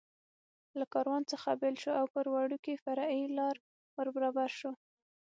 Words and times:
له 0.79 0.85
کاروان 0.93 1.23
څخه 1.31 1.57
بېل 1.61 1.75
شو 1.83 1.91
او 1.99 2.05
پر 2.13 2.25
وړوکې 2.33 2.81
فرعي 2.83 3.23
لار 3.37 3.55
ور 3.95 4.07
برابر 4.15 4.49
شو. 4.59 4.71